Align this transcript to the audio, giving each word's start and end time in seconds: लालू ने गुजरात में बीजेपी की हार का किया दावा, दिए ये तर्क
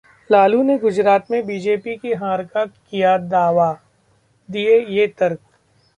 लालू 0.29 0.61
ने 0.63 0.77
गुजरात 0.77 1.29
में 1.31 1.45
बीजेपी 1.45 1.95
की 1.95 2.13
हार 2.13 2.43
का 2.43 2.65
किया 2.65 3.17
दावा, 3.17 3.71
दिए 4.49 4.79
ये 4.87 5.07
तर्क 5.07 5.39